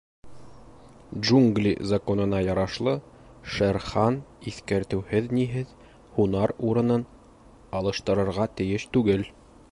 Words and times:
—Джунгли 1.23 1.73
Законына 1.91 2.39
ярашлы, 2.45 2.93
Шер 3.55 3.77
Хан 3.89 4.17
иҫкәртеүһеҙ-ниһеҙ 4.51 5.75
һунар 6.15 6.53
урынын 6.69 7.03
алыштырырға 7.81 8.49
тейеш 8.63 8.87
түгел. 8.99 9.27